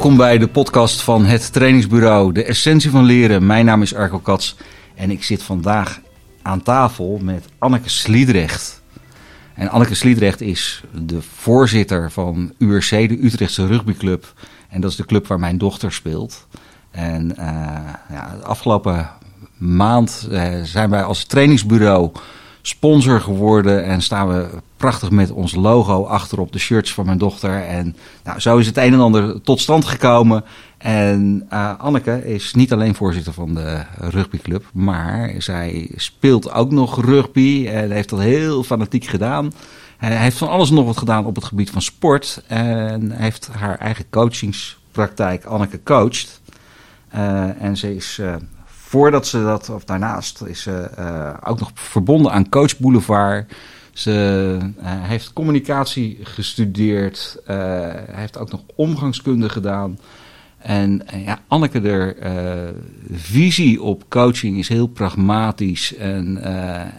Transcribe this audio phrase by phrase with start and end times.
[0.00, 3.46] Welkom bij de podcast van het trainingsbureau De Essentie van Leren.
[3.46, 4.56] Mijn naam is Arco Kats
[4.94, 6.00] en ik zit vandaag
[6.42, 8.82] aan tafel met Anneke Sliedrecht.
[9.54, 14.32] En Anneke Sliedrecht is de voorzitter van URC, de Utrechtse rugbyclub.
[14.68, 16.46] En dat is de club waar mijn dochter speelt.
[16.90, 17.44] En uh,
[18.10, 19.10] ja, de afgelopen
[19.56, 22.10] maand uh, zijn wij als trainingsbureau
[22.62, 24.48] sponsor geworden en staan we
[24.80, 27.64] prachtig met ons logo achter op de shirts van mijn dochter.
[27.64, 30.44] En nou, zo is het een en ander tot stand gekomen.
[30.78, 37.04] En uh, Anneke is niet alleen voorzitter van de rugbyclub, maar zij speelt ook nog
[37.04, 39.52] rugby en heeft dat heel fanatiek gedaan.
[39.96, 43.78] Hij heeft van alles nog wat gedaan op het gebied van sport en heeft haar
[43.78, 46.40] eigen coachingspraktijk Anneke coacht.
[47.14, 50.90] Uh, en ze is uh, voordat ze dat, of daarnaast, is ze
[51.44, 53.52] ook nog verbonden aan Coach Boulevard.
[54.00, 59.98] Ze uh, heeft communicatie gestudeerd, uh, heeft ook nog omgangskunde gedaan.
[60.58, 62.74] En ja, Anneke, de
[63.12, 65.94] visie op coaching is heel pragmatisch.
[65.96, 66.42] En,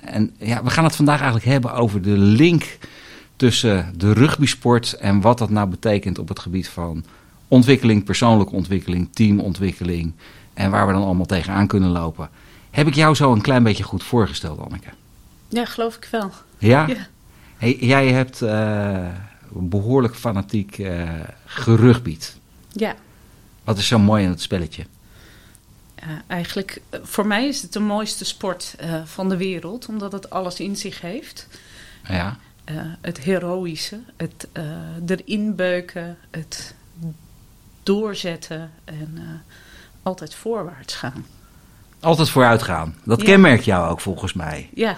[0.03, 2.77] en ja, we gaan het vandaag eigenlijk hebben over de link
[3.35, 7.03] tussen de rugbysport en wat dat nou betekent op het gebied van
[7.47, 10.13] ontwikkeling, persoonlijke ontwikkeling, teamontwikkeling.
[10.53, 12.29] En waar we dan allemaal tegenaan kunnen lopen.
[12.72, 14.89] Heb ik jou zo een klein beetje goed voorgesteld, Anneke?
[15.47, 16.31] Ja, geloof ik wel.
[16.62, 16.88] Ja?
[16.88, 17.08] ja.
[17.58, 19.08] Hey, jij hebt uh,
[19.50, 21.09] behoorlijk fanatiek uh,
[21.45, 22.38] gerugbied.
[22.72, 22.95] Ja.
[23.64, 24.86] Wat is zo mooi aan het spelletje?
[26.03, 30.59] Uh, eigenlijk, voor mij is het de mooiste sport van de wereld, omdat het alles
[30.59, 31.48] in zich heeft.
[32.08, 32.38] Ja.
[33.02, 34.48] het heroïsche, het
[35.06, 36.75] erin beuken, het
[37.84, 39.44] doorzetten en
[40.03, 41.25] altijd voorwaarts gaan.
[42.00, 42.96] Altijd vooruit gaan.
[43.03, 43.25] Dat ja.
[43.25, 44.69] kenmerkt jou ook volgens mij.
[44.74, 44.97] Ja.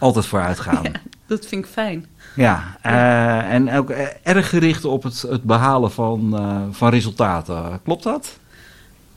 [0.00, 0.82] Altijd vooruit gaan.
[0.92, 2.06] Ja, dat vind ik fijn.
[2.34, 2.76] Ja.
[2.86, 3.90] Uh, en ook
[4.22, 7.80] erg gericht op het, het behalen van, uh, van resultaten.
[7.84, 8.38] Klopt dat?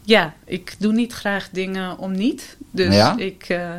[0.02, 2.58] Ja, ik doe niet graag dingen om niet.
[2.72, 3.18] Dus ja?
[3.18, 3.70] ik uh,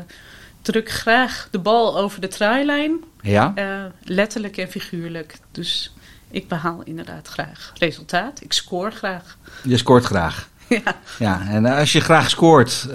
[0.63, 3.05] druk graag de bal over de trijlijn.
[3.21, 3.55] Ja?
[4.03, 5.39] letterlijk en figuurlijk.
[5.53, 5.95] Dus
[6.31, 8.41] ik behaal inderdaad graag resultaat.
[8.43, 9.39] Ik scoor graag.
[9.63, 10.49] Je scoort graag.
[10.69, 10.97] Ja.
[11.19, 12.89] ja, en als je graag scoort,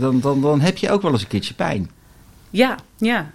[0.00, 1.90] dan, dan, dan heb je ook wel eens een keertje pijn.
[2.50, 3.30] Ja, ja.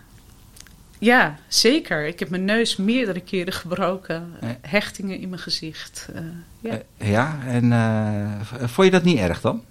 [1.00, 2.06] Ja, zeker.
[2.06, 4.34] Ik heb mijn neus meerdere keren gebroken.
[4.44, 6.08] Uh, hechtingen in mijn gezicht.
[6.16, 6.22] Uh,
[6.59, 6.81] ja.
[6.98, 9.64] ja, en vond je dat niet erg dan?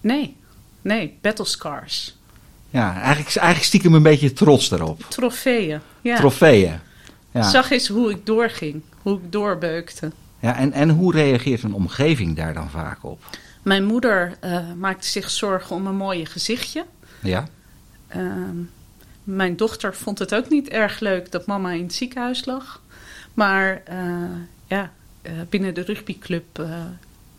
[0.00, 0.36] Nee,
[0.82, 1.18] nee.
[1.20, 2.16] Battle scars.
[2.70, 5.04] Ja, eigenlijk, eigenlijk stiekem een beetje trots daarop.
[5.08, 6.16] Trofeeën, ja.
[6.16, 6.78] Trofeeën.
[7.30, 7.42] Ja.
[7.42, 8.82] Zag eens hoe ik doorging.
[9.02, 10.12] Hoe ik doorbeukte.
[10.40, 13.24] Ja, en, en hoe reageert een omgeving daar dan vaak op?
[13.62, 16.84] Mijn moeder uh, maakte zich zorgen om een mooie gezichtje.
[17.22, 17.48] Ja.
[18.16, 18.32] Uh,
[19.24, 22.82] mijn dochter vond het ook niet erg leuk dat mama in het ziekenhuis lag.
[23.34, 24.24] Maar uh,
[24.66, 24.92] ja,
[25.48, 26.66] binnen de rugbyclub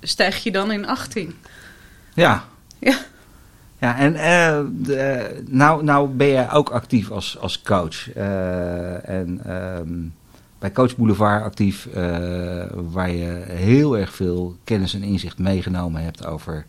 [0.01, 1.33] stijg je dan in achting.
[2.13, 2.45] Ja.
[2.79, 2.97] Ja.
[3.77, 4.13] Ja, en
[4.81, 8.13] de, nou, nou ben jij ook actief als, als coach.
[8.13, 9.41] en
[9.79, 10.13] um,
[10.59, 16.25] bij Coach Boulevard actief, uh, waar je heel erg veel kennis en inzicht meegenomen hebt
[16.25, 16.65] over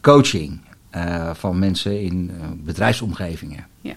[0.00, 0.60] coaching
[0.96, 3.66] uh, van mensen in uh, bedrijfsomgevingen.
[3.80, 3.94] Ja.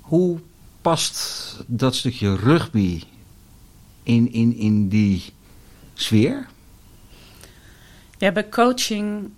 [0.00, 0.38] Hoe
[0.80, 3.02] past dat stukje rugby
[4.02, 5.32] in, in, in die
[5.94, 6.46] sfeer?
[8.18, 9.30] Ja, bij coaching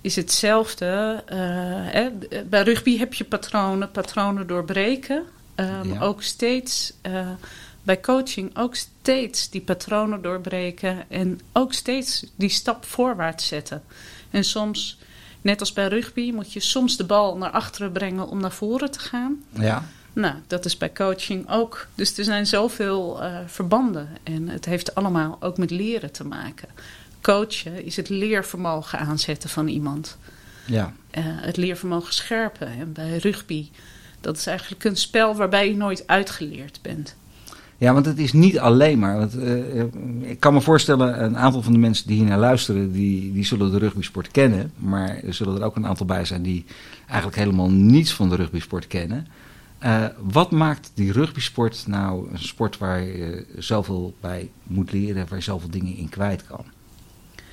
[0.00, 1.22] is hetzelfde.
[1.90, 2.10] Hè?
[2.48, 5.22] Bij rugby heb je patronen, patronen doorbreken.
[5.56, 6.00] Um, ja.
[6.00, 6.94] Ook steeds
[7.84, 13.82] bij coaching ook steeds die patronen doorbreken en ook steeds die stap voorwaarts zetten.
[14.30, 14.98] En soms,
[15.44, 18.90] net als bij rugby, moet je soms de bal naar achteren brengen om naar voren
[18.90, 19.42] te gaan.
[19.50, 19.84] Ja.
[20.12, 21.86] Nou, dat is bij coaching ook.
[21.94, 26.68] Dus er zijn zoveel uh, verbanden en het heeft allemaal ook met leren te maken.
[27.20, 30.18] Coachen is het leervermogen aanzetten van iemand.
[30.66, 30.92] Ja.
[31.12, 32.68] Uh, het leervermogen scherpen.
[32.68, 33.68] En bij rugby,
[34.20, 37.16] dat is eigenlijk een spel waarbij je nooit uitgeleerd bent.
[37.78, 39.18] Ja, want het is niet alleen maar.
[39.18, 39.82] Want, uh,
[40.20, 43.44] ik kan me voorstellen, een aantal van de mensen die hier naar luisteren, die, die
[43.44, 44.72] zullen de rugbysport kennen.
[44.76, 46.64] Maar er zullen er ook een aantal bij zijn die
[47.06, 49.26] eigenlijk helemaal niets van de rugbysport kennen.
[49.84, 55.38] Uh, wat maakt die rugbysport nou een sport waar je zoveel bij moet leren, waar
[55.38, 56.64] je zoveel dingen in kwijt kan?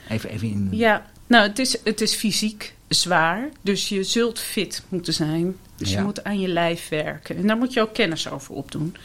[0.10, 0.68] Even, even in.
[0.72, 5.56] Ja, nou, het is, het is fysiek zwaar, dus je zult fit moeten zijn.
[5.76, 5.98] Dus ja.
[5.98, 7.36] je moet aan je lijf werken.
[7.36, 8.96] En daar moet je ook kennis over opdoen.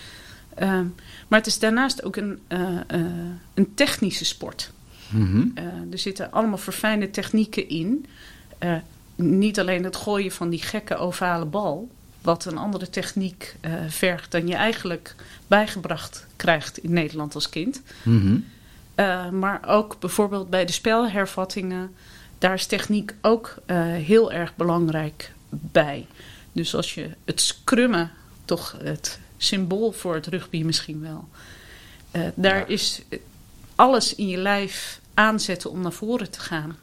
[0.63, 0.81] Uh,
[1.29, 3.07] maar het is daarnaast ook een, uh, uh,
[3.55, 4.73] een technische sport.
[5.09, 5.53] Mm -hmm.
[5.91, 8.07] er zitten allemaal verfijnde technieken in.
[9.15, 11.89] niet alleen het gooien van die gekke ovale bal,
[12.21, 13.57] wat een andere techniek
[13.89, 15.15] vergt dan je eigenlijk
[15.47, 17.83] bijgebracht krijgt in Nederland als kind.
[18.03, 18.45] Mm
[18.95, 19.39] -hmm.
[19.39, 21.95] maar ook bijvoorbeeld bij de spelhervattingen,
[22.39, 23.55] daar is techniek ook
[24.03, 26.07] heel erg belangrijk bij.
[26.53, 28.11] Dus als je het scrummen,
[28.45, 31.29] toch het symbool voor het rugby misschien wel.
[32.35, 33.03] daar is
[33.75, 36.77] alles in je lijf aanzetten om naar voren te gaan.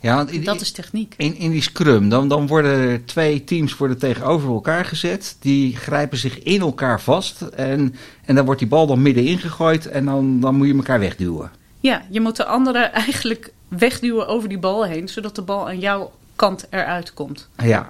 [0.00, 1.14] Ja, dat is techniek.
[1.16, 5.36] In, in die scrum, dan, dan worden twee teams worden tegenover elkaar gezet.
[5.40, 7.40] Die grijpen zich in elkaar vast.
[7.40, 7.94] En,
[8.24, 9.86] en dan wordt die bal dan middenin gegooid.
[9.86, 11.50] En dan, dan moet je elkaar wegduwen.
[11.80, 15.08] Ja, je moet de andere eigenlijk wegduwen over die bal heen.
[15.08, 17.48] Zodat de bal aan jouw kant eruit komt.
[17.56, 17.86] Ja.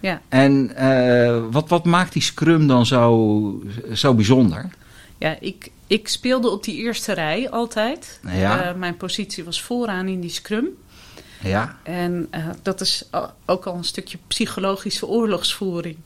[0.00, 0.20] Ja.
[0.28, 3.62] En uh, wat, wat maakt die scrum dan zo,
[3.92, 4.70] zo bijzonder?
[5.18, 8.20] Ja, ik, ik speelde op die eerste rij altijd.
[8.32, 8.70] Ja.
[8.70, 10.68] Uh, mijn positie was vooraan in die scrum.
[11.42, 11.78] Ja.
[11.82, 13.08] En uh, dat is
[13.46, 15.96] ook al een stukje psychologische oorlogsvoering.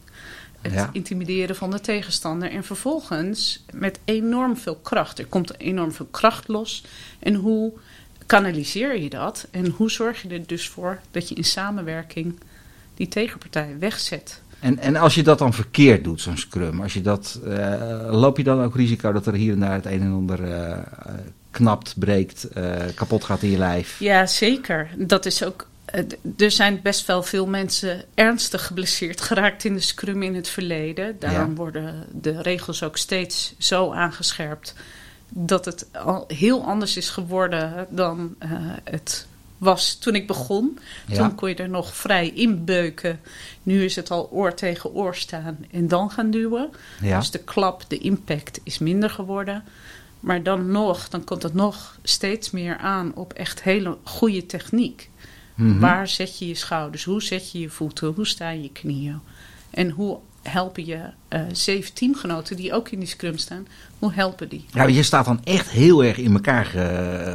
[0.60, 2.50] Het intimideren van de tegenstander.
[2.50, 5.18] En vervolgens met enorm veel kracht.
[5.18, 6.84] Er komt enorm veel kracht los.
[7.18, 7.72] En hoe
[8.26, 9.48] kanaliseer je dat?
[9.50, 12.40] En hoe zorg je er dus voor dat je in samenwerking
[12.94, 14.42] die tegenpartij wegzet?
[14.60, 18.36] En, en als je dat dan verkeerd doet, zo'n scrum, als je dat, uh, loop
[18.36, 20.78] je dan ook risico dat er hier en daar het een en ander uh,
[21.50, 23.98] knapt, breekt, uh, kapot gaat in je lijf?
[23.98, 24.88] Ja, zeker.
[24.96, 25.66] Dat is ook.
[26.36, 31.16] Er zijn best wel veel mensen ernstig geblesseerd geraakt in de scrum in het verleden.
[31.18, 34.74] Daarom worden de regels ook steeds zo aangescherpt
[35.28, 38.36] dat het al heel anders is geworden dan
[38.84, 39.26] het
[39.64, 40.78] was toen ik begon.
[41.12, 43.20] Toen kon je er nog vrij inbeuken.
[43.62, 46.70] Nu is het al oor tegen oor staan en dan gaan duwen.
[47.00, 49.64] Dus de klap, de impact is minder geworden.
[50.20, 55.10] Maar dan nog, dan komt het nog steeds meer aan op echt hele goede techniek.
[55.54, 55.78] Mhm.
[55.78, 57.04] Waar zet je je schouders?
[57.04, 58.12] Hoe zet je je voeten?
[58.12, 59.20] Hoe staan je knieën?
[59.70, 60.98] En hoe helpen je
[61.30, 63.66] uh, zeven teamgenoten die ook in die scrum staan?
[63.98, 64.64] Hoe helpen die?
[64.72, 66.66] Ja, je staat dan echt heel erg in elkaar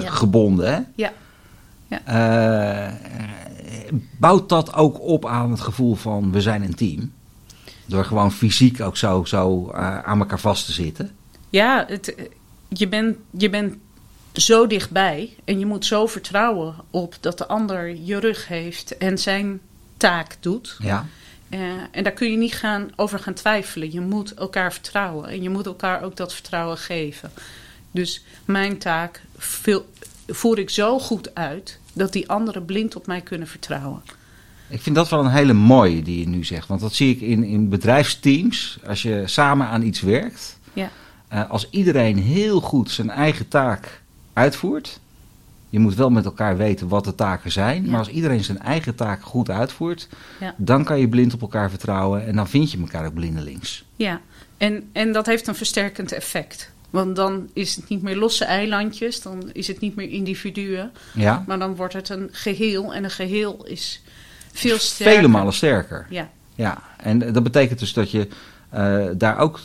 [0.06, 0.80] gebonden, hè?
[0.96, 1.14] Ja.
[1.90, 2.02] Ja.
[2.88, 2.94] Uh,
[4.18, 7.14] bouwt dat ook op aan het gevoel van we zijn een team?
[7.86, 11.12] Door gewoon fysiek ook zo, zo uh, aan elkaar vast te zitten?
[11.50, 12.16] Ja, het,
[12.68, 13.76] je bent je bent
[14.34, 19.18] zo dichtbij en je moet zo vertrouwen op dat de ander je rug heeft en
[19.18, 19.60] zijn
[19.98, 20.78] taak doet.
[20.80, 21.06] Ja.
[21.50, 21.60] Uh,
[21.92, 23.92] en daar kun je niet gaan, over gaan twijfelen.
[23.92, 27.32] Je moet elkaar vertrouwen en je moet elkaar ook dat vertrouwen geven.
[27.92, 29.22] Dus mijn taak
[30.30, 34.02] voer ik zo goed uit dat die anderen blind op mij kunnen vertrouwen.
[34.70, 36.68] Ik vind dat wel een hele mooie die je nu zegt.
[36.68, 38.80] Want dat zie ik in, in bedrijfsteams.
[38.88, 40.60] Als je samen aan iets werkt.
[40.74, 40.90] Ja.
[41.34, 44.02] Uh, als iedereen heel goed zijn eigen taak
[44.34, 45.00] uitvoert.
[45.70, 47.84] Je moet wel met elkaar weten wat de taken zijn.
[47.84, 47.90] Ja.
[47.90, 50.08] Maar als iedereen zijn eigen taak goed uitvoert.
[50.40, 50.54] Ja.
[50.58, 52.26] Dan kan je blind op elkaar vertrouwen.
[52.26, 53.86] En dan vind je elkaar ook blindelings.
[53.96, 54.22] Ja,
[54.58, 56.72] en, en dat heeft een versterkend effect.
[56.90, 60.92] Want dan is het niet meer losse eilandjes, dan is het niet meer individuen.
[61.14, 61.44] Ja.
[61.48, 64.02] Maar dan wordt het een geheel en een geheel is
[64.52, 65.16] veel sterker.
[65.16, 66.06] Vele malen sterker.
[66.10, 66.30] Ja.
[66.56, 66.84] ja.
[66.98, 68.28] En dat betekent dus dat je
[68.74, 69.60] uh, daar ook,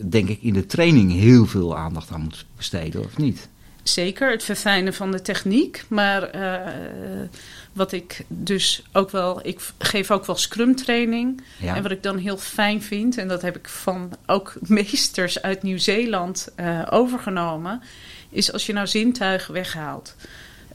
[0.00, 3.48] denk ik, in de training heel veel aandacht aan moet besteden, of niet?
[3.82, 5.84] Zeker, het verfijnen van de techniek.
[5.88, 6.72] Maar uh,
[7.72, 11.42] wat ik dus ook wel, ik geef ook wel scrum training.
[11.60, 15.62] En wat ik dan heel fijn vind, en dat heb ik van ook meesters uit
[15.62, 17.82] Nieuw-Zeeland uh, overgenomen,
[18.30, 20.16] is als je nou zintuigen weghaalt.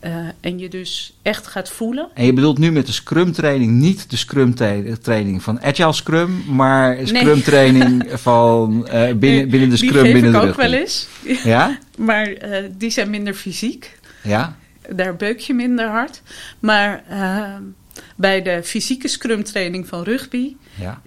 [0.03, 2.09] Uh, en je dus echt gaat voelen.
[2.13, 4.55] En je bedoelt nu met de Scrum training niet de Scrum
[5.01, 10.35] training van Agile Scrum, maar Scrum training van uh, binnen, binnen de Scrum die binnen
[10.35, 11.07] ik de ook wel eens.
[11.43, 11.79] Ja?
[11.97, 13.99] maar uh, die zijn minder fysiek.
[14.23, 14.55] Ja
[14.89, 16.21] daar beuk je minder hard.
[16.59, 17.03] Maar
[18.15, 21.01] bij de fysieke scrum training van rugby, ja.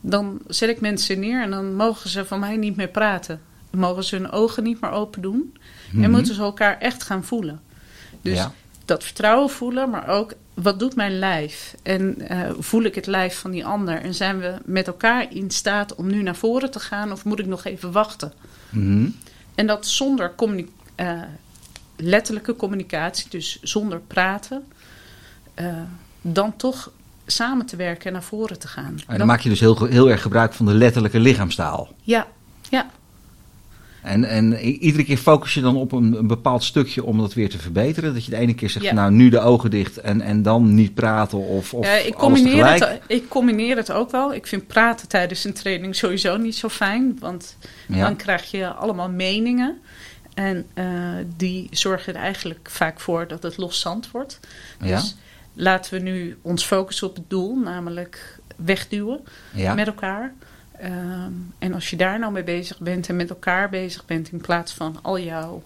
[0.00, 3.40] dan zet ik mensen neer en dan mogen ze van mij niet meer praten.
[3.70, 5.56] Dan mogen ze hun ogen niet meer open doen.
[5.92, 6.10] En mhm.
[6.10, 7.60] moeten ze elkaar echt gaan voelen.
[8.24, 8.52] Dus ja.
[8.84, 11.74] dat vertrouwen voelen, maar ook wat doet mijn lijf?
[11.82, 14.00] En uh, voel ik het lijf van die ander?
[14.00, 17.38] En zijn we met elkaar in staat om nu naar voren te gaan of moet
[17.38, 18.32] ik nog even wachten?
[18.70, 19.16] Mm
[19.54, 20.82] En dat zonder communicatie
[21.96, 24.64] letterlijke communicatie, dus zonder praten,
[25.60, 25.76] uh,
[26.20, 26.90] dan toch
[27.26, 28.98] samen te werken en naar voren te gaan.
[29.06, 31.94] En dan, maak je dus heel, heel erg gebruik van de letterlijke lichaamstaal.
[32.02, 32.26] Ja,
[32.68, 32.90] ja.
[34.04, 37.48] En, en iedere keer focus je dan op een, een, bepaald stukje om dat weer
[37.48, 38.14] te verbeteren.
[38.14, 40.94] Dat je de ene keer zegt, nou nu de ogen dicht en, en dan niet
[40.94, 44.34] praten of, of ik combineer Het, ik combineer het ook wel.
[44.34, 47.16] Ik vind praten tijdens een training sowieso niet zo fijn.
[47.20, 47.56] Want
[47.86, 49.78] dan krijg je allemaal meningen.
[50.34, 50.84] En uh,
[51.36, 54.40] die zorgen er eigenlijk vaak voor dat het los zand wordt.
[54.78, 55.02] Dus ja.
[55.62, 59.20] laten we nu ons focussen op het doel, namelijk wegduwen
[59.74, 60.34] met elkaar.
[60.82, 64.40] Um, en als je daar nou mee bezig bent en met elkaar bezig bent, in
[64.40, 65.62] plaats van al jouw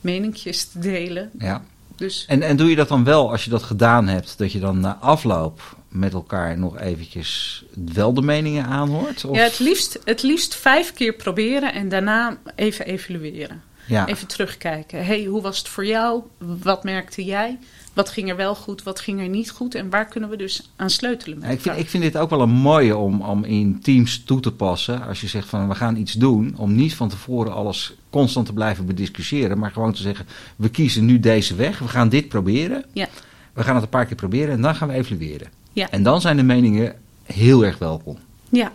[0.00, 1.30] meninkjes te delen.
[1.38, 1.64] Ja.
[1.96, 4.58] Dus, En, en doe je dat dan wel als je dat gedaan hebt, dat je
[4.58, 9.24] dan na afloop met elkaar nog eventjes wel de meningen aanhoort?
[9.24, 9.36] Of?
[9.36, 13.62] ja, het liefst, het liefst vijf keer proberen en daarna even evalueren.
[13.86, 14.06] Ja.
[14.06, 15.06] Even terugkijken.
[15.06, 16.22] hey, hoe was het voor jou?
[16.38, 17.58] Wat merkte jij?
[17.92, 18.82] Wat ging er wel goed?
[18.82, 19.74] Wat ging er niet goed?
[19.74, 22.30] En waar kunnen we dus aan sleutelen met Ja, ik, vind, ik vind dit ook
[22.30, 25.06] wel een mooie om, om in teams toe te passen.
[25.06, 26.54] Als je zegt van we gaan iets doen.
[26.56, 29.58] Om niet van tevoren alles constant te blijven bediscussiëren.
[29.58, 30.26] Maar gewoon te zeggen
[30.56, 31.78] we kiezen nu deze weg.
[31.78, 32.84] We gaan dit proberen.
[32.92, 33.08] Ja.
[33.52, 35.48] We gaan het een paar keer proberen en dan gaan we evalueren.
[35.72, 35.90] Ja.
[35.90, 38.18] En dan zijn de meningen heel erg welkom.
[38.48, 38.72] Ja,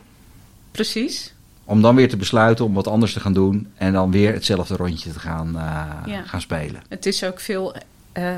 [0.72, 1.34] precies.
[1.70, 3.72] Om dan weer te besluiten om wat anders te gaan doen.
[3.76, 6.24] En dan weer hetzelfde rondje te gaan, eh, Ja.
[6.26, 6.82] gaan spelen.
[6.88, 7.76] Het is ook veel
[8.12, 8.36] eh,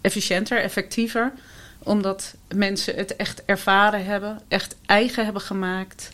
[0.00, 1.32] efficiënter, effectiever.
[1.78, 6.12] Omdat mensen het echt ervaren hebben, echt eigen hebben gemaakt.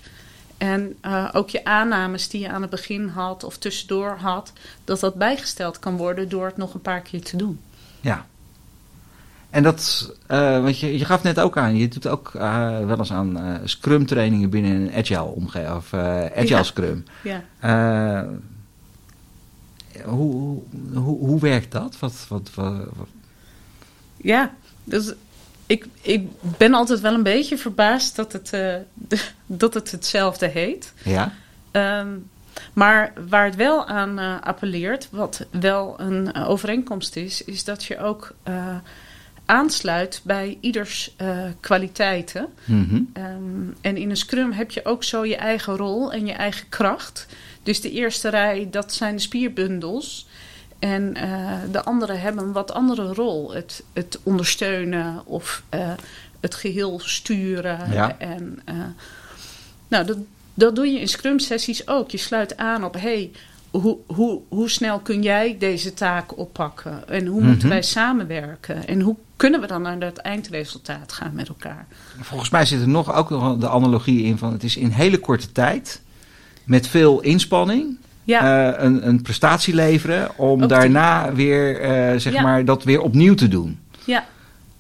[0.58, 4.52] En eh, ook je aannames die je aan het begin had of tussendoor had,
[4.84, 7.60] dat dat bijgesteld kan worden door het nog een paar keer te doen.
[8.00, 8.26] Ja.
[9.52, 12.98] En dat, eh, want je, je gaf net ook aan, je doet ook eh, wel
[12.98, 16.62] eens aan eh, scrum trainingen binnen een agile omgeving, of agile Ja.
[16.62, 17.04] scrum.
[17.22, 17.42] Ja.
[20.04, 20.62] Hoe, hoe,
[20.94, 21.98] hoe, hoe werkt dat?
[21.98, 23.08] Wat, wat, wat, wat-
[24.16, 24.54] Ja,
[24.84, 25.12] dus
[25.66, 26.28] ik, ik
[26.58, 28.52] ben altijd wel een beetje verbaasd dat het,
[29.46, 30.92] dat het hetzelfde heet.
[31.04, 31.32] ja?
[31.70, 32.08] Ehm,
[32.72, 38.34] maar waar het wel aan appelleert, wat wel een overeenkomst is, is dat je ook
[39.52, 42.46] aansluit bij ieders eh, kwaliteiten.
[42.64, 43.00] Mhm.
[43.12, 46.68] Ehm, en in een scrum heb je ook zo je eigen rol en je eigen
[46.68, 47.26] kracht.
[47.62, 50.26] Dus de eerste rij, dat zijn de spierbundels.
[50.78, 53.52] En eh, de anderen hebben een wat andere rol.
[53.52, 55.92] Het, het ondersteunen of eh,
[56.40, 57.92] het geheel sturen.
[57.92, 58.18] Ja.
[58.18, 58.62] En,
[59.88, 60.16] nou, dat,
[60.54, 62.10] dat doe je in scrum-sessies ook.
[62.10, 63.30] Je sluit aan op, hey,
[63.72, 67.08] hoe, hoe, hoe snel kun jij deze taak oppakken?
[67.08, 67.68] En hoe moeten Mhm.
[67.68, 68.86] wij samenwerken?
[68.86, 71.86] En hoe kunnen we dan naar dat eindresultaat gaan met elkaar?
[72.20, 75.18] Volgens mij zit er nog ook nog de analogie in van het is in hele
[75.18, 76.02] korte tijd
[76.64, 82.18] met veel inspanning Ja, eh, een, een prestatie leveren om Ook die- daarna weer eh,
[82.18, 82.42] zeg Ja.
[82.42, 83.78] maar dat weer opnieuw te doen.
[84.04, 84.24] ja,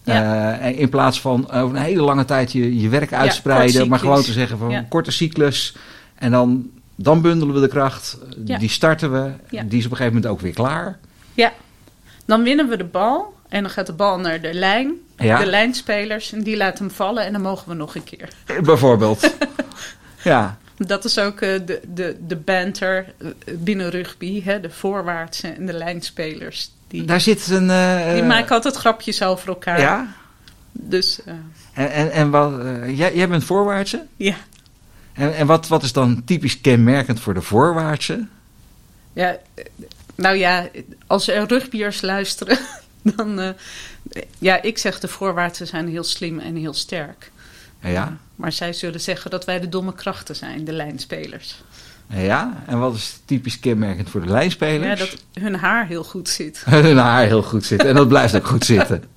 [0.04, 3.98] Eh, en in plaats van over een hele lange tijd je, je werk uitspreiden, maar
[3.98, 4.78] gewoon te zeggen van Ja.
[4.78, 5.76] een korte cyclus.
[6.14, 8.58] En dan, dan bundelen we de kracht, Ja.
[8.58, 9.62] die starten we, Ja.
[9.62, 10.98] die is op een gegeven moment ook weer klaar.
[11.34, 11.52] ja.
[12.24, 13.34] Dan winnen we de bal.
[13.48, 14.92] En dan gaat de bal naar de lijn.
[15.16, 15.38] Ja.
[15.38, 16.32] De lijnspelers.
[16.32, 17.24] En die laten hem vallen.
[17.24, 18.28] En dan mogen we nog een keer.
[18.64, 19.34] Bijvoorbeeld.
[20.24, 24.42] ja, Dat is ook eh, de, de, de banter eh, binnen rugby.
[24.42, 24.60] Hè?
[24.60, 26.70] De voorwaartse en de lijnspelers.
[26.88, 27.70] Die, daar zit een...
[27.70, 29.80] eh, die maken altijd grapjes over elkaar.
[29.80, 30.14] Ja,
[30.72, 31.34] Dus eh,
[31.74, 34.06] en, en, en wat, eh, jij, jij bent voorwaartse.
[34.16, 34.34] ja.
[35.12, 38.26] En, en wat, wat is dan typisch kenmerkend voor de voorwaartse?
[39.12, 39.36] ja.
[39.54, 39.64] eh,
[40.14, 40.68] Nou ja,
[41.06, 42.58] als er rugbyers luisteren.
[43.16, 43.48] Dan, eh,
[44.38, 47.30] ja, ik zeg de voorwaartse zijn heel slim en heel sterk.
[47.80, 51.62] Ja, Maar zij zullen zeggen dat wij de domme krachten zijn, de lijnspelers.
[52.08, 52.62] ja.
[52.66, 55.00] En wat is typisch kenmerkend voor de lijnspelers?
[55.00, 56.62] Ja, dat hun haar heel goed zit.
[56.68, 57.84] hun haar heel goed zit.
[57.84, 59.04] En dat blijft ook goed zitten.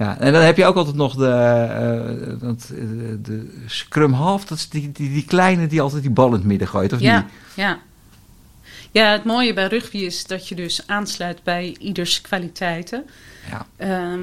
[0.00, 2.84] Ja, en dan heb je ook altijd nog de, eh, dat, eh,
[3.22, 4.44] de scrum half.
[4.44, 7.00] Dat is die, die, die kleine die altijd die bal in het midden gooit, of
[7.00, 7.26] Ja, niet?
[7.54, 7.78] ja.
[8.92, 13.04] Ja, het mooie bij rugby is dat je dus aansluit bij ieders kwaliteiten.
[13.50, 13.66] Ja.
[13.76, 14.20] Ehm,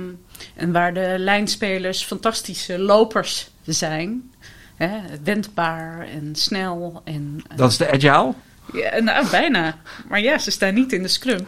[0.55, 4.31] en waar de lijnspelers fantastische lopers zijn.
[4.75, 4.89] Hè,
[5.24, 7.01] wendbaar en snel.
[7.03, 8.34] En, eh, Dat is de agile?
[8.74, 9.77] Ja, nou, bijna.
[10.10, 11.46] Maar ja, ze staan niet in de scrum.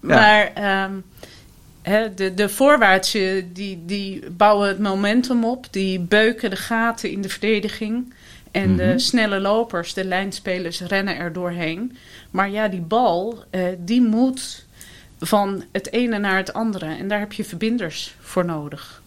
[0.00, 0.92] Maar ehm,
[2.14, 5.66] de, de voorwaartse, die, die bouwen het momentum op.
[5.70, 8.14] Die beuken de gaten in de verdediging.
[8.50, 8.76] En Mhm.
[8.76, 11.96] de snelle lopers, de lijnspelers, rennen er doorheen.
[12.30, 14.64] Maar ja, die bal, eh, die moet
[15.20, 16.86] van het ene naar het andere.
[16.96, 19.02] En daar heb je verbinders voor nodig.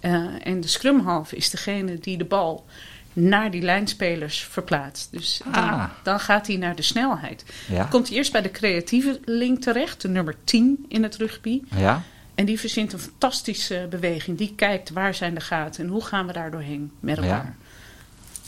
[0.00, 2.64] Eh, en de scrumhalf is degene die de bal
[3.12, 5.08] naar die lijnspelers verplaatst.
[5.12, 5.84] Dus dan, Ah.
[6.02, 7.44] dan gaat hij naar de snelheid.
[7.68, 7.84] Ja.
[7.84, 11.62] Komt hij eerst bij de creatieve link terecht, de nummer 10 in het rugby.
[11.76, 12.02] ja.
[12.34, 14.38] En die verzint een fantastische beweging.
[14.38, 17.28] Die kijkt waar zijn de gaten en hoe gaan we daar doorheen met elkaar.
[17.28, 17.54] Ja.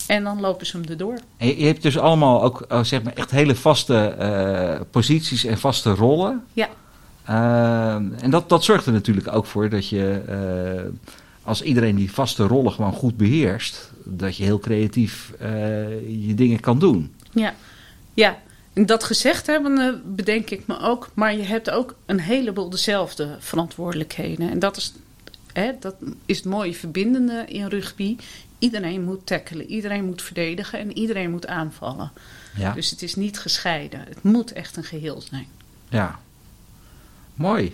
[0.06, 1.18] En dan lopen ze hem erdoor.
[1.36, 5.44] En je, je hebt dus allemaal ook oh, zeg maar echt hele vaste eh, posities
[5.44, 6.44] en vaste rollen.
[6.52, 6.68] Ja.
[7.24, 11.12] Ehm, en dat, dat zorgt er natuurlijk ook voor dat je, eh,
[11.42, 16.60] als iedereen die vaste rollen gewoon goed beheerst, dat je heel creatief eh, je dingen
[16.60, 17.14] kan doen.
[17.30, 17.54] Ja,
[18.14, 18.38] ja.
[18.84, 24.50] Dat gezegd hebbende bedenk ik me ook, maar je hebt ook een heleboel dezelfde verantwoordelijkheden.
[24.50, 24.92] En dat is,
[25.52, 25.94] hè, dat
[26.26, 28.16] is het mooie verbindende in rugby.
[28.58, 32.12] Iedereen moet tackelen, iedereen moet verdedigen en iedereen moet aanvallen.
[32.56, 32.72] Ja.
[32.72, 34.00] Dus het is niet gescheiden.
[34.00, 35.46] Het moet echt een geheel zijn.
[35.88, 36.18] ja.
[37.34, 37.72] Mooi.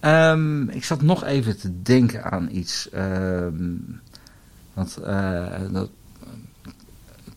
[0.00, 2.90] Ehm, ik zat nog even te denken aan iets.
[2.90, 3.74] Ehm,
[4.72, 4.98] want
[5.72, 5.90] dat,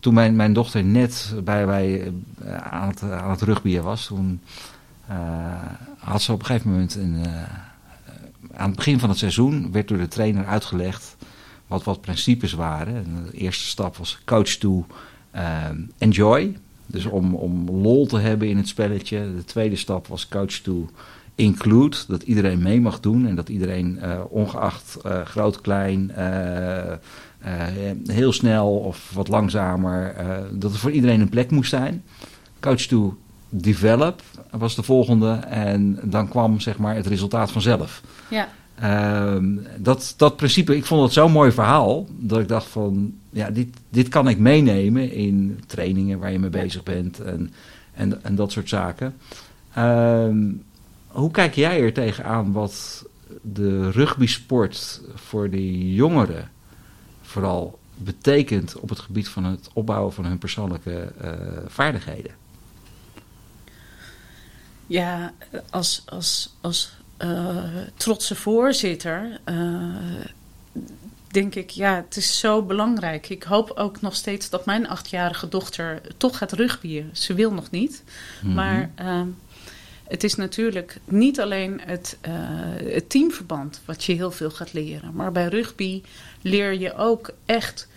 [0.04, 2.12] toen mijn, dochter net bij, bij,
[2.70, 4.40] aan, het, aan het was, toen
[5.98, 7.24] had ze op een gegeven moment een,
[8.54, 11.16] aan het begin van het seizoen werd door de trainer uitgelegd
[11.66, 13.24] wat wat principes waren.
[13.30, 14.86] de eerste stap was coach to
[15.98, 16.56] enjoy.
[16.86, 19.34] Dus om, om lol te hebben in het spelletje.
[19.36, 20.90] De tweede stap was coach to
[21.34, 21.96] include.
[22.08, 23.26] Dat iedereen mee mag doen.
[23.26, 26.12] En dat iedereen ongeacht groot, klein,
[28.06, 30.14] heel snel of wat langzamer.
[30.52, 32.02] dat er voor iedereen een plek moest zijn.
[32.60, 33.16] Coach to
[33.48, 35.30] develop was de volgende.
[35.48, 38.02] En dan kwam zeg maar het resultaat vanzelf.
[38.30, 38.48] Ja.
[38.74, 42.06] Ehm, dat, dat principe, ik vond het zo'n mooi verhaal.
[42.18, 46.50] Dat ik dacht van, ja, dit, dit kan ik meenemen in trainingen waar je mee
[46.50, 47.20] bezig bent.
[47.20, 47.52] En,
[47.94, 49.14] en, en dat soort zaken.
[49.74, 50.42] Ehm,
[51.06, 53.04] hoe kijk jij er tegenaan wat
[53.42, 56.50] de rugbysport voor de jongeren
[57.34, 61.30] vooral betekent op het gebied van het opbouwen van hun persoonlijke uh,
[61.66, 62.32] vaardigheden?
[64.86, 65.32] Ja,
[65.70, 67.64] als, als, als uh,
[67.96, 70.24] trotse voorzitter uh,
[71.30, 73.28] denk ik, ja, het is zo belangrijk.
[73.28, 77.10] Ik hoop ook nog steeds dat mijn achtjarige dochter toch gaat rugbyen.
[77.12, 78.02] Ze wil nog niet.
[78.42, 78.54] Mhm.
[78.54, 79.20] Maar uh,
[80.08, 82.32] het is natuurlijk niet alleen het, uh,
[82.92, 85.14] het, teamverband wat je heel veel gaat leren.
[85.14, 86.02] Maar bij rugby
[86.42, 87.88] leer je ook echt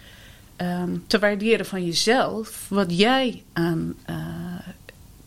[0.58, 3.96] um, te waarderen van jezelf wat jij aan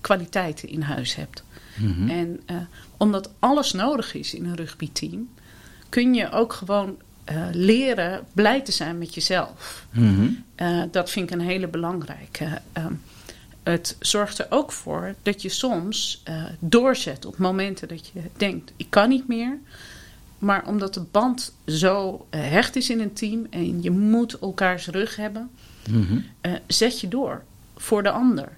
[0.00, 1.42] kwaliteiten in huis hebt.
[1.76, 2.08] Mhm.
[2.08, 2.56] En uh,
[2.96, 5.28] omdat alles nodig is in een rugbyteam,
[5.88, 6.97] kun je ook gewoon
[7.32, 9.86] uh, leren blij te zijn met jezelf.
[9.90, 10.28] Mhm.
[10.56, 12.60] uh, dat vind ik een hele belangrijke.
[12.73, 12.93] Ehm,
[13.62, 16.23] het zorgt er ook voor dat je soms
[16.58, 19.58] doorzet op momenten dat je denkt: ik kan niet meer.
[20.38, 25.16] Maar omdat de band zo hecht is in een team en je moet elkaars rug
[25.16, 25.50] hebben,
[25.90, 26.25] mm
[26.66, 27.42] zet je door
[27.76, 28.49] voor de ander.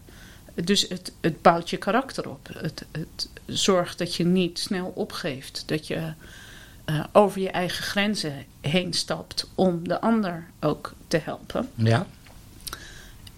[0.54, 2.48] Dus het, het bouwt je karakter op.
[2.52, 5.62] Het, het zorgt dat je niet snel opgeeft.
[5.66, 6.12] Dat je
[7.12, 11.68] over je eigen grenzen heen stapt om de ander ook te helpen.
[11.74, 12.06] Ja.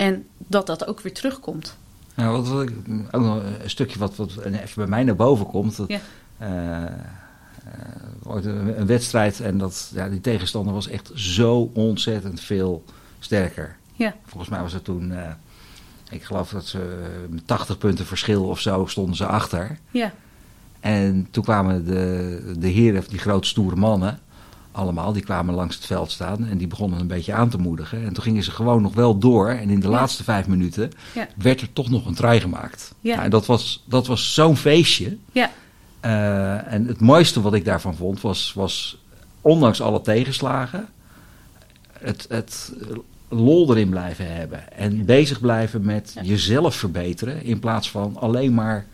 [0.05, 1.77] En dat dat ook weer terugkomt.
[2.14, 2.69] Nou, wat, wat,
[3.11, 5.77] ook nog een stukje wat, wat even bij mij naar boven komt.
[5.77, 6.01] Dat, ja.
[6.43, 6.83] Uh,
[8.37, 12.85] uh, een wedstrijd en dat, ja, die tegenstander was echt zo ontzettend veel
[13.19, 13.77] sterker.
[13.93, 14.14] Ja.
[14.25, 15.12] Volgens mij was het toen
[16.11, 19.79] ik geloof dat ze met 80 punten verschil of zo stonden ze achter.
[19.90, 20.12] Ja.
[20.81, 24.21] En toen kwamen de, de heren, die grote stoere mannen,
[24.75, 28.05] allemaal, die kwamen langs het veld staan en die begonnen een beetje aan te moedigen.
[28.05, 29.49] En toen gingen ze gewoon nog wel door.
[29.49, 31.29] En in de laatste vijf minuten ja.
[31.37, 32.95] werd er toch nog een try gemaakt.
[33.01, 33.13] Ja.
[33.13, 35.17] Nou, en dat was, dat was zo'n feestje.
[35.33, 35.51] Ja.
[36.05, 38.99] Uh, en het mooiste wat ik daarvan vond was, was
[39.41, 40.89] ondanks alle tegenslagen,
[41.99, 42.73] het, het
[43.29, 44.73] lol erin blijven hebben.
[44.73, 47.43] En bezig blijven met jezelf verbeteren.
[47.43, 48.87] In plaats van alleen maar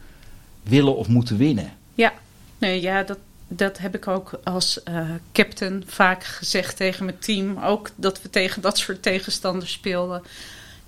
[0.62, 1.73] willen of moeten winnen.
[1.95, 2.12] Ja,
[2.59, 3.19] nee, ja dat,
[3.52, 7.58] dat heb ik ook als uh, captain vaak gezegd tegen mijn team.
[7.58, 10.22] Ook dat we tegen dat soort tegenstanders speelden.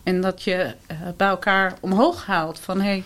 [0.02, 2.58] En dat je uh, bij elkaar omhoog haalt.
[2.58, 3.04] Van hé, hey,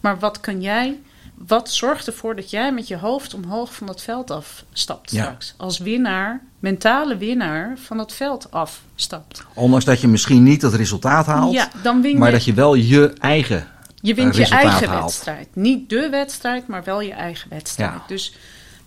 [0.00, 0.98] maar wat kan jij
[1.46, 5.22] wat zorgt ervoor dat jij met je hoofd omhoog van dat veld afstapt ja.
[5.22, 5.54] straks?
[5.56, 9.44] Als winnaar, mentale winnaar van dat veld afstapt.
[9.54, 12.54] Ondanks dat je misschien niet het resultaat haalt, ja, dan win je, maar dat je
[12.54, 13.66] wel je eigen
[14.00, 15.48] Je wint je eigen wedstrijd.
[15.52, 17.92] Niet de wedstrijd, maar wel je eigen wedstrijd.
[17.92, 18.04] Ja.
[18.06, 18.36] Dus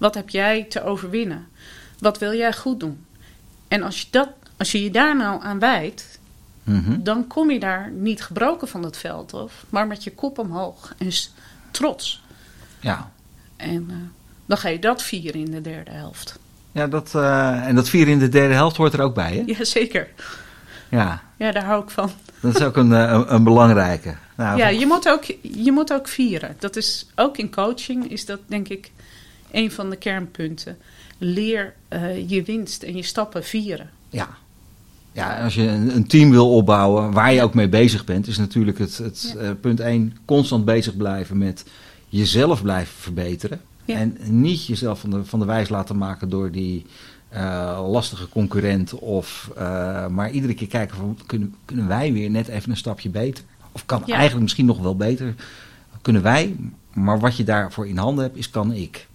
[0.01, 1.47] wat heb jij te overwinnen?
[1.99, 3.05] Wat wil jij goed doen?
[3.67, 6.19] En als je, dat, als je je daar nou aan wijdt,
[6.63, 10.37] mm dan kom je daar niet gebroken van het veld af, maar met je kop
[10.37, 11.11] omhoog en
[11.71, 12.23] trots.
[12.79, 13.11] Ja.
[13.55, 13.95] En uh,
[14.45, 16.39] dan ga je dat vieren in de derde helft.
[16.71, 19.43] Ja, dat, uh, en dat vieren in de derde helft hoort er ook bij, hè?
[19.45, 20.07] Jazeker.
[20.89, 21.21] Ja.
[21.37, 22.11] Ja, daar hou ik van.
[22.39, 24.15] Dat is ook een, eh, een, een belangrijke.
[24.35, 26.55] Nou, ja, je moet, ook, je moet ook vieren.
[26.59, 28.91] Dat is ook in coaching is dat denk ik
[29.51, 30.77] een van de kernpunten.
[31.17, 33.89] Leer uh, je winst en je stappen vieren.
[34.09, 34.29] Ja.
[35.13, 38.37] Ja, als je een, een, team wil opbouwen waar je ook mee bezig bent, is
[38.37, 39.41] natuurlijk het, het ja.
[39.41, 41.65] uh, punt 1 constant bezig blijven met
[42.09, 43.61] jezelf blijven verbeteren.
[43.85, 46.85] En niet jezelf van de, van de wijs laten maken door die
[47.33, 48.93] uh, lastige concurrent.
[48.93, 53.09] Of, uh, maar iedere keer kijken van kunnen, kunnen wij weer net even een stapje
[53.09, 53.43] beter?
[53.71, 55.35] Of kan eigenlijk misschien nog wel beter?
[56.01, 56.55] Kunnen wij,
[56.93, 59.07] maar wat je daarvoor in handen hebt, is kan ik.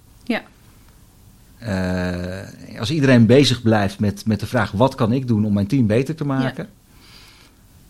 [1.62, 5.66] Uh, als iedereen bezig blijft met, met de vraag wat kan ik doen om mijn
[5.66, 6.64] team beter te maken.
[6.64, 6.84] Ja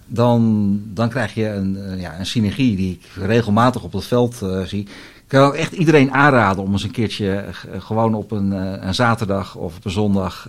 [0.06, 4.62] dan, dan krijg je een, ja, een synergie die ik regelmatig op het veld uh,
[4.62, 4.88] zie.
[5.26, 7.44] kan ook echt iedereen aanraden om eens een keertje
[7.78, 8.50] gewoon op een,
[8.86, 10.48] een zaterdag of op een zondag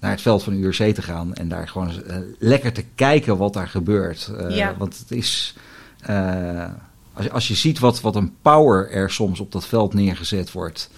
[0.00, 1.92] naar het veld van de URC te gaan en daar gewoon
[2.38, 4.30] lekker te kijken wat daar gebeurt.
[4.48, 4.74] Ja.
[4.78, 5.56] Want het is.
[7.14, 10.52] als, je, als je ziet wat, wat een power er soms op dat veld neergezet
[10.52, 10.90] wordt.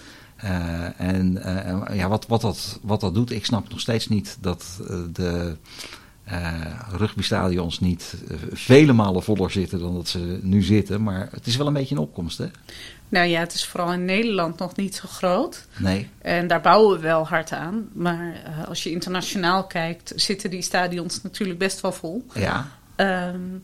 [0.43, 4.37] Uh, en uh, ja, wat, wat, dat, wat dat doet, ik snap nog steeds niet
[4.41, 5.55] dat uh, de
[6.91, 8.15] rugbystadions niet
[8.51, 11.03] vele malen voller zitten dan dat ze nu zitten.
[11.03, 12.45] Maar het is wel een beetje een opkomst, hè?
[13.09, 15.67] Nou ja, het is vooral in Nederland nog niet zo groot.
[15.77, 16.09] Nee.
[16.21, 17.89] En daar bouwen we wel hard aan.
[17.93, 22.25] Maar als je internationaal kijkt, zitten die stadions natuurlijk best wel vol.
[22.33, 22.67] Ja.
[22.95, 23.63] Um,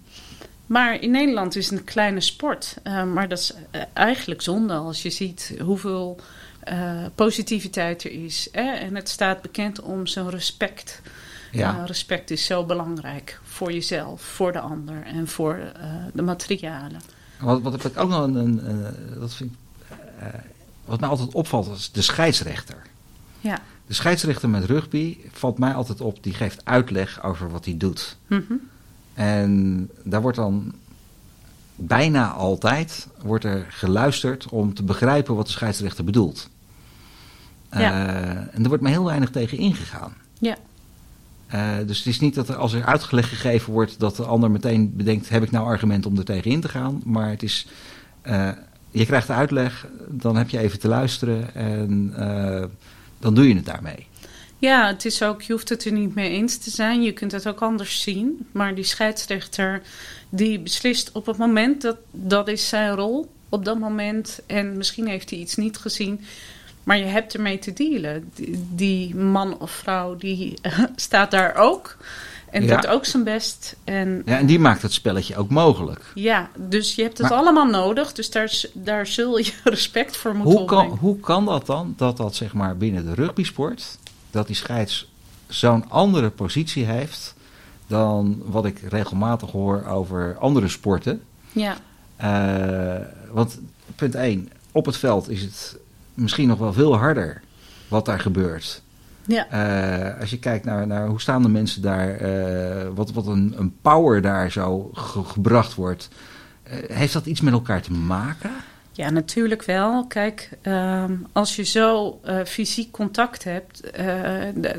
[0.65, 2.77] maar in Nederland is het een kleine sport.
[2.83, 3.53] maar dat is
[3.93, 6.19] eigenlijk zonde als je ziet hoeveel
[6.71, 8.47] uh, positiviteit er is.
[8.51, 8.71] Hè?
[8.71, 11.01] En het staat bekend om zijn respect.
[11.51, 11.77] Ja.
[11.77, 17.01] Uh, respect is zo belangrijk voor jezelf, voor de ander en voor uh, de materialen.
[17.39, 18.35] Wat, wat heb ik ook nog een.
[18.35, 19.57] een dat vind ik,
[20.85, 22.81] wat mij altijd opvalt, is de scheidsrechter.
[23.39, 23.61] Ja.
[23.87, 28.17] De scheidsrechter met rugby valt mij altijd op, die geeft uitleg over wat hij doet.
[28.27, 28.69] Mm -hmm.
[29.13, 30.73] En daar wordt dan
[31.75, 36.49] bijna altijd wordt er geluisterd om te begrijpen wat de scheidsrechter bedoelt.
[37.79, 38.07] Ja.
[38.07, 40.13] Uh, en er wordt maar heel weinig tegen ingegaan.
[40.39, 40.57] Ja.
[41.53, 44.51] Uh, dus het is niet dat er als er uitgelegd gegeven wordt dat de ander
[44.51, 47.01] meteen bedenkt: heb ik nou argument om er tegen in te gaan?
[47.05, 47.67] Maar het is.
[48.23, 48.49] Uh,
[48.91, 52.13] je krijgt de uitleg, dan heb je even te luisteren en
[53.19, 54.07] dan doe je het daarmee.
[54.59, 57.01] Ja, het is ook, je hoeft het er niet mee eens te zijn.
[57.01, 58.47] Je kunt het ook anders zien.
[58.51, 59.81] Maar die scheidsrechter
[60.29, 64.39] die beslist op het moment dat dat is zijn rol op dat moment.
[64.45, 66.21] En misschien heeft hij iets niet gezien.
[66.85, 68.31] Maar je hebt ermee te dealen.
[68.69, 70.57] Die, man of vrouw die
[70.95, 71.97] staat daar ook.
[72.51, 73.75] En doet ook zijn best.
[73.83, 76.11] En, ja, en die maakt het spelletje ook mogelijk.
[76.13, 78.13] Ja, dus je hebt het allemaal nodig.
[78.13, 82.17] Dus daar, daar zul je respect voor moeten hoe kan, hoe kan dat dan, dat
[82.17, 83.97] dat zeg maar binnen de rugbysport...
[84.31, 85.11] dat die scheids
[85.47, 87.35] zo'n andere positie heeft...
[87.87, 91.21] dan wat ik regelmatig hoor over andere sporten.
[91.51, 91.77] Ja.
[92.21, 93.59] Uh, want
[93.95, 95.77] punt 1, op het veld is het
[96.15, 97.41] misschien nog wel veel harder
[97.87, 98.83] wat daar gebeurt.
[99.27, 99.47] Ja.
[100.13, 103.53] Uh, als je kijkt naar, naar hoe staan de mensen daar, uh, wat, wat een,
[103.57, 106.09] een power daar zo ge gebracht wordt.
[106.67, 108.51] Uh, heeft dat iets met elkaar te maken?
[108.91, 110.05] Ja, natuurlijk wel.
[110.07, 113.81] Kijk, ehm, als je zo fysiek contact hebt,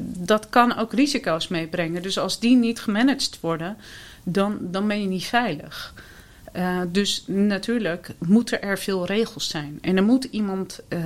[0.03, 2.03] dat kan ook risico's meebrengen.
[2.03, 3.77] Dus als die niet gemanaged worden,
[4.25, 5.95] dan, dan ben je niet veilig.
[6.57, 9.79] Uh, dus natuurlijk moeten er veel regels zijn.
[9.81, 11.01] En er moet iemand uh,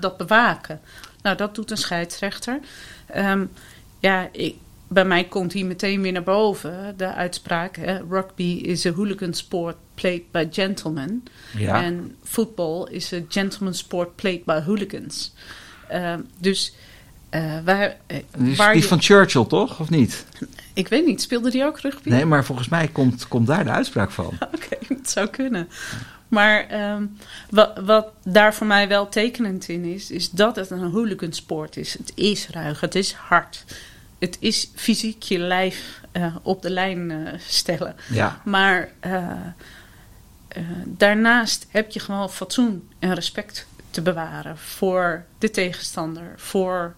[0.00, 0.80] dat bewaken.
[1.22, 2.60] Nou, dat doet een scheidsrechter.
[3.16, 3.50] Um,
[4.00, 4.56] ja, ik,
[4.88, 9.34] bij mij komt hier meteen weer naar boven de uitspraak: hè, rugby is a hooligan
[9.34, 11.24] sport played by gentlemen.
[11.56, 11.82] Ja.
[11.82, 15.32] En voetbal is a gentleman sport played by hooligans.
[15.92, 16.74] Uh, dus
[17.30, 18.88] uh, waar, uh, waar die je...
[18.88, 19.80] van Churchill, toch?
[19.80, 20.24] Of niet?
[20.72, 22.08] Ik weet niet, speelde die ook rugby?
[22.08, 24.26] Nee, maar volgens mij komt, komt daar de uitspraak van.
[24.26, 25.68] Oké, okay, het zou kunnen.
[26.28, 27.16] Maar um,
[27.50, 31.92] wat, wat daar voor mij wel tekenend in is, is dat het een hooligansport is.
[31.98, 33.64] Het is ruig, het is hard.
[34.18, 37.96] Het is fysiek je lijf uh, op de lijn uh, stellen.
[38.10, 38.40] Ja.
[38.44, 39.30] Maar uh,
[40.84, 46.94] daarnaast heb je gewoon fatsoen en respect te bewaren voor de tegenstander, voor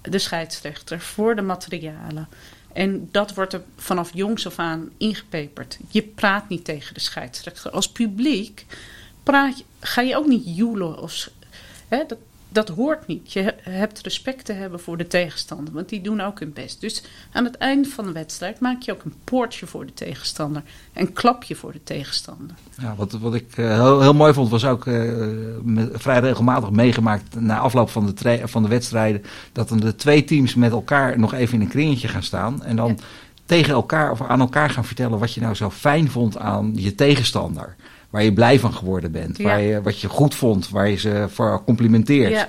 [0.00, 2.28] de scheidsrechter, voor de materialen.
[2.74, 5.78] En dat wordt er vanaf jongs af aan ingepeperd.
[5.88, 7.70] Je praat niet tegen de scheidsrechter.
[7.70, 8.66] Als publiek
[9.22, 10.98] praat, ga je ook niet joelen.
[10.98, 11.30] Of,
[11.88, 12.18] hè, dat,
[12.54, 13.32] dat hoort niet.
[13.32, 16.80] Je hebt respect te hebben voor de tegenstander, want die doen ook hun best.
[16.80, 20.62] Dus aan het eind van de wedstrijd maak je ook een poortje voor de tegenstander.
[20.92, 22.56] En klap je voor de tegenstander.
[22.80, 25.12] Ja, wat, wat ik uh, heel, heel, mooi vond, was ook uh,
[25.62, 29.22] met, vrij regelmatig meegemaakt na afloop van de, van de wedstrijden.
[29.52, 32.62] Dat dan de twee teams met elkaar nog even in een kringetje gaan staan.
[32.62, 33.04] En dan ja.
[33.44, 36.94] tegen elkaar of aan elkaar gaan vertellen wat je nou zo fijn vond aan je
[36.94, 37.76] tegenstander
[38.14, 39.38] waar je blij van geworden bent.
[39.38, 42.30] Waar je, wat je goed vond, waar je ze voor complimenteert.
[42.30, 42.48] Ja.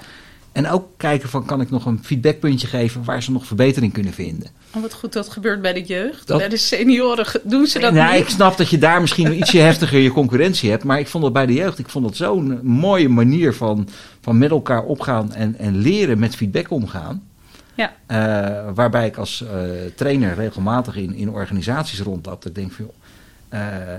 [0.51, 4.13] En ook kijken van, kan ik nog een feedbackpuntje geven waar ze nog verbetering kunnen
[4.13, 4.49] vinden.
[4.75, 6.27] Oh, wat goed, dat gebeurt bij de jeugd.
[6.27, 8.21] Dat, bij de senioren doen ze dat nou, niet.
[8.21, 10.83] Ik snap dat je daar misschien ietsje heftiger je concurrentie hebt.
[10.83, 13.87] Maar ik vond dat bij de jeugd, ik vond dat zo'n mooie manier van,
[14.21, 17.27] van met elkaar opgaan en, en leren met feedback omgaan.
[17.75, 17.93] Ja.
[18.07, 19.49] Uh, waarbij ik als uh,
[19.95, 22.45] trainer regelmatig in, in organisaties rondlap.
[22.45, 23.93] Ik denk van, joh, uh,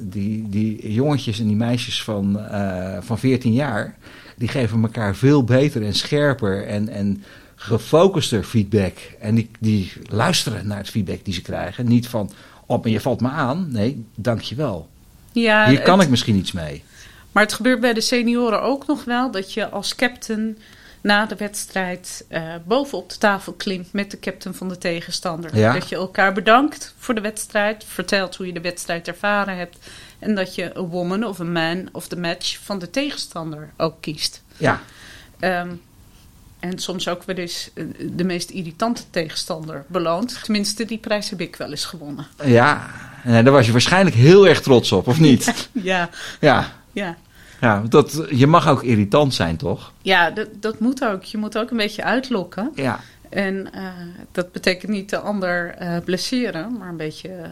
[0.00, 3.96] die, die jongetjes en die meisjes van, uh, van 14 jaar,
[4.36, 7.22] die geven elkaar veel beter en scherper en, en
[7.54, 8.98] gefocuster feedback.
[9.20, 11.88] En die, die luisteren naar het feedback die ze krijgen.
[11.88, 12.30] Niet van,
[12.66, 13.66] oh, maar je valt me aan.
[13.70, 14.88] Nee, dankjewel.
[15.32, 16.82] Ja, Hier kan het, ik misschien iets mee.
[17.32, 20.58] Maar het gebeurt bij de senioren ook nog wel dat je als captain
[21.00, 25.72] na de wedstrijd uh, bovenop de tafel klimt met de captain van de tegenstander.
[25.72, 29.78] Dat je elkaar bedankt voor de wedstrijd, vertelt hoe je de wedstrijd ervaren hebt.
[30.18, 33.96] En dat je een woman of een man of de match van de tegenstander ook
[34.00, 34.42] kiest.
[34.56, 34.80] Ja.
[35.38, 35.70] Ehm,
[36.60, 40.40] en soms ook wel eens eh, de meest irritante tegenstander beloont.
[40.42, 42.26] Tenminste, die prijs heb ik wel eens gewonnen.
[42.44, 42.90] Ja,
[43.24, 45.68] en daar was je waarschijnlijk heel erg trots op, of niet?
[45.72, 46.10] ja.
[46.40, 46.72] Ja.
[46.92, 47.16] ja.
[47.60, 49.92] Ja, dat, je mag ook irritant zijn, toch?
[50.02, 51.24] Ja, dat, dat moet ook.
[51.24, 52.70] Je moet ook een beetje uitlokken.
[52.74, 53.00] Ja.
[53.28, 53.88] En uh,
[54.32, 57.46] dat betekent niet de ander uh, blesseren, maar een beetje uh,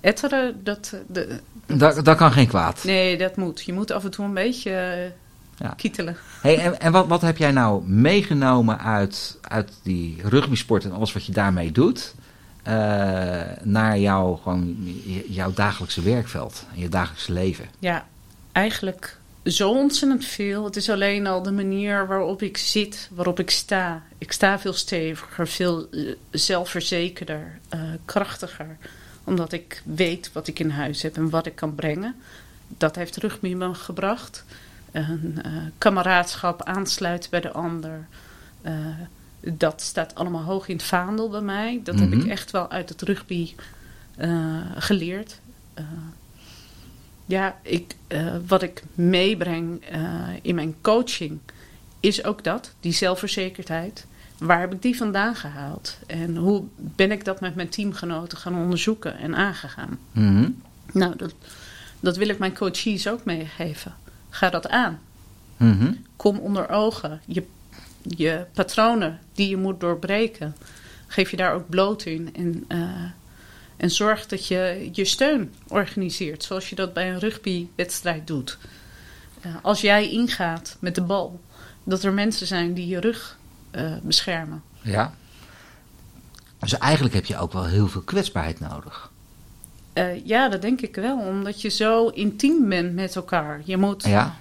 [0.00, 0.64] etteren.
[0.64, 2.84] Dat, de, dat, dat kan geen kwaad.
[2.84, 3.62] Nee, dat moet.
[3.62, 5.12] Je moet af en toe een beetje
[5.56, 5.74] ja.
[5.76, 6.16] kietelen.
[6.40, 11.12] Hey, en en wat, wat heb jij nou meegenomen uit, uit die rugbysport en alles
[11.12, 12.14] wat je daarmee doet...
[13.62, 14.76] naar jouw, gewoon,
[15.28, 17.64] jouw dagelijkse werkveld en je dagelijkse leven?
[17.78, 18.06] Ja,
[18.52, 20.64] eigenlijk zo ontzettend veel.
[20.64, 24.02] Het is alleen al de manier waarop ik zit, waarop ik sta.
[24.18, 28.76] Ik sta veel steviger, veel eh, zelfverzekerder, uh, krachtiger.
[29.24, 32.14] Omdat ik weet wat ik in huis heb en wat ik kan brengen.
[32.68, 34.44] Dat heeft rugby me gebracht.
[34.90, 38.06] Een uh, kameraadschap, aansluiten bij de ander.
[39.40, 41.80] dat staat allemaal hoog in het vaandel bij mij.
[41.84, 42.30] Dat heb ik mhm.
[42.30, 43.54] echt wel uit het rugby
[44.76, 45.40] geleerd
[47.32, 51.38] ja, ik, uh, wat ik meebreng uh, in mijn coaching
[52.00, 54.06] is ook dat, die zelfverzekerdheid.
[54.38, 55.98] Waar heb ik die vandaan gehaald?
[56.06, 59.98] En hoe ben ik dat met mijn teamgenoten gaan onderzoeken en aangegaan?
[60.12, 61.34] Mm Nou, dat,
[62.00, 63.94] dat wil ik mijn coaches ook meegeven.
[64.30, 65.00] Ga dat aan.
[65.56, 67.20] Mm Kom onder ogen.
[67.26, 67.44] Je,
[68.02, 70.56] je patronen die je moet doorbreken.
[71.06, 72.34] Geef je daar ook bloot in.
[72.34, 73.04] En uh,
[73.82, 78.58] en zorg dat je je steun organiseert, zoals je dat bij een rugbywedstrijd doet.
[79.46, 81.40] Uh, als jij ingaat met de bal,
[81.84, 83.38] dat er mensen zijn die je rug
[83.72, 84.62] uh, beschermen.
[84.80, 85.14] Ja.
[86.58, 89.10] Dus eigenlijk heb je ook wel heel veel kwetsbaarheid nodig.
[89.94, 93.60] Uh, ja, dat denk ik wel, omdat je zo intiem bent met elkaar.
[93.64, 94.36] Je moet ja.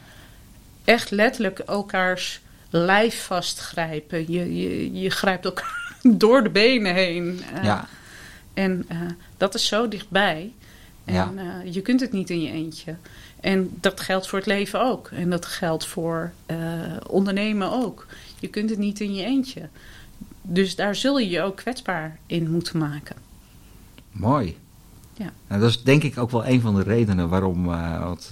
[0.83, 4.31] echt letterlijk elkaars lijf vastgrijpen.
[4.31, 7.41] Je, je, je grijpt elkaar door de benen heen.
[7.61, 7.87] ja.
[8.53, 9.01] En uh,
[9.37, 10.53] dat is zo dichtbij.
[11.05, 11.31] En ja.
[11.35, 12.95] uh, je kunt het niet in je eentje.
[13.39, 15.09] En dat geldt voor het leven ook.
[15.13, 16.57] En dat geldt voor uh,
[17.07, 18.07] ondernemen ook.
[18.39, 19.69] Je kunt het niet in je eentje.
[20.41, 23.15] Dus daar zul je je ook kwetsbaar in moeten maken.
[24.11, 24.57] Mooi.
[25.13, 25.31] Ja.
[25.47, 28.31] Nou, dat is denk ik ook wel een van de redenen waarom, uh, want,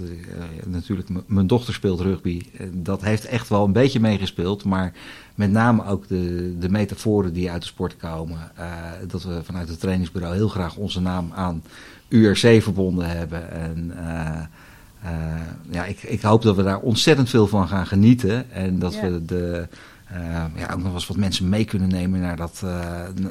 [0.66, 2.42] natuurlijk, mijn dochter speelt rugby.
[2.72, 4.94] dat heeft echt wel een beetje meegespeeld, maar
[5.36, 8.52] met name ook de, de metaforen die uit de sport komen.
[9.08, 11.64] Dat we vanuit het trainingsbureau heel graag onze naam aan
[12.08, 13.52] URC verbonden hebben.
[13.52, 13.94] En
[15.70, 18.52] ja, ik, ik hoop dat we daar ontzettend veel van gaan genieten.
[18.52, 19.02] En dat ja.
[19.02, 19.68] we de,
[20.56, 22.64] ja, ook nog eens wat mensen mee kunnen nemen naar dat,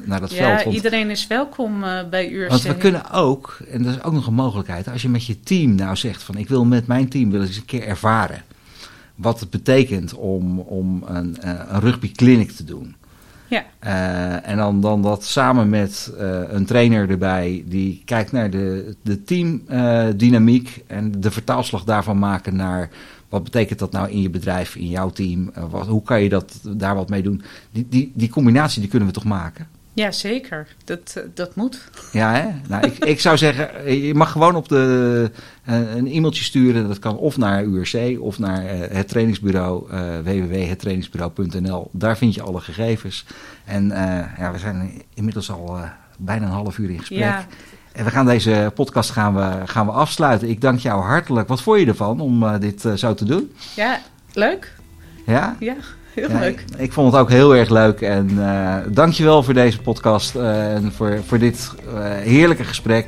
[0.05, 0.63] naar dat ja, veld.
[0.63, 2.49] Ja, iedereen is welkom bij URC.
[2.49, 5.39] Want we kunnen ook, en dat is ook nog een mogelijkheid, als je met je
[5.39, 8.43] team nou zegt van ik wil met mijn team wel eens een keer ervaren
[9.19, 12.95] wat het betekent om, om een, uh, een rugbyclinic te doen.
[13.47, 13.65] Ja.
[13.83, 18.95] Uh, en dan, dan dat samen met uh, een trainer erbij die kijkt naar de,
[19.01, 22.89] de teamdynamiek en de vertaalslag daarvan maken naar
[23.29, 25.51] wat betekent dat nou in je bedrijf, in jouw team?
[25.69, 27.41] Wat, hoe kan je dat, daar wat mee doen?
[27.71, 29.67] Die, die, die combinatie die kunnen we toch maken?
[29.93, 30.67] Ja, zeker.
[30.85, 31.89] Dat, uh, dat moet.
[32.11, 32.47] Ja, hè?
[32.67, 35.31] Nou, ik, ik zou zeggen, je mag gewoon op de,
[35.69, 36.87] uh, een e-mailtje sturen.
[36.87, 39.87] Dat kan of naar URC of naar uh, het trainingsbureau,
[40.23, 41.89] www.hettrainingsbureau.nl.
[41.91, 43.25] Daar vind je alle gegevens.
[43.65, 43.87] En
[44.37, 45.77] ja, we zijn inmiddels al
[46.17, 47.19] bijna een half uur in gesprek.
[47.19, 47.47] Ja.
[47.99, 50.49] En we gaan deze podcast gaan we, gaan we afsluiten.
[50.49, 51.47] Ik dank jou hartelijk.
[51.47, 53.51] Wat vond je ervan om dit zo te doen?
[53.75, 53.99] Ja,
[54.33, 54.73] leuk.
[55.25, 55.55] Ja?
[55.59, 55.75] Ja.
[56.13, 56.59] Heel ja, leuk.
[56.59, 58.01] Ik, ik, vond het ook heel erg leuk.
[58.01, 61.71] En uh, dankjewel voor deze podcast en voor, voor dit
[62.23, 63.05] heerlijke gesprek.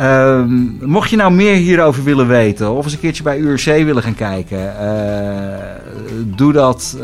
[0.00, 4.02] Um, mocht je nou meer hierover willen weten of eens een keertje bij URC willen
[4.02, 4.76] gaan kijken,
[6.24, 6.96] doe dat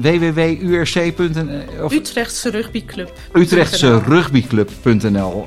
[0.00, 3.12] www.urc.nl Utrechtse Rugbyclub.
[3.32, 5.46] Utrechtse Rugbyclub.nl.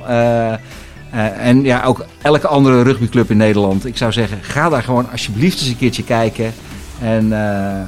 [1.37, 3.85] en ja, ook elke andere rugbyclub in Nederland.
[3.85, 6.53] Ik zou zeggen, ga daar gewoon alsjeblieft eens een keertje kijken.
[7.01, 7.87] En ja,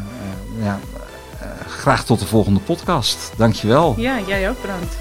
[0.61, 3.31] uh, graag tot de volgende podcast.
[3.37, 3.95] Dankjewel.
[3.97, 4.95] Ja, jij ook bedankt.